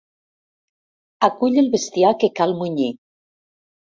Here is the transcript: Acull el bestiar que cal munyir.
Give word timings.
Acull 1.27 1.59
el 1.63 1.69
bestiar 1.75 2.13
que 2.23 2.31
cal 2.39 2.57
munyir. 2.63 2.89